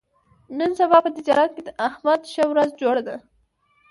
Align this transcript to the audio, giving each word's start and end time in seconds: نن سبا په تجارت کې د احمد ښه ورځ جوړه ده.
نن 0.57 0.71
سبا 0.79 0.97
په 1.05 1.09
تجارت 1.17 1.49
کې 1.55 1.61
د 1.65 1.69
احمد 1.87 2.21
ښه 2.31 2.43
ورځ 2.51 2.69
جوړه 2.81 3.01
ده. 3.07 3.15